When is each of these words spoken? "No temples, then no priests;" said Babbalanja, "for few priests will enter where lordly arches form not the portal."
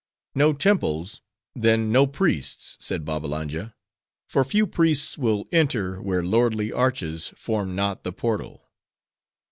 "No 0.33 0.51
temples, 0.51 1.21
then 1.53 1.91
no 1.91 2.07
priests;" 2.07 2.75
said 2.79 3.05
Babbalanja, 3.05 3.75
"for 4.27 4.43
few 4.43 4.65
priests 4.65 5.15
will 5.15 5.45
enter 5.51 6.01
where 6.01 6.23
lordly 6.23 6.73
arches 6.73 7.27
form 7.35 7.75
not 7.75 8.03
the 8.03 8.11
portal." 8.11 8.67